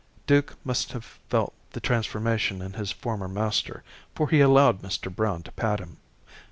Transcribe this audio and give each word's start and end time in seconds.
Duke 0.25 0.55
must 0.63 0.93
have 0.93 1.05
felt 1.29 1.53
the 1.73 1.79
transformation 1.79 2.59
in 2.59 2.73
his 2.73 2.91
former 2.91 3.27
master, 3.27 3.83
for 4.15 4.29
he 4.29 4.41
allowed 4.41 4.81
Mr. 4.81 5.15
Brown 5.15 5.43
to 5.43 5.51
pat 5.51 5.77
him. 5.79 5.97